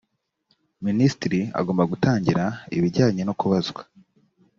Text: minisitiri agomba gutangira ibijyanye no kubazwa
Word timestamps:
minisitiri 0.85 1.39
agomba 1.59 1.83
gutangira 1.91 2.43
ibijyanye 2.77 3.21
no 3.25 3.33
kubazwa 3.39 3.81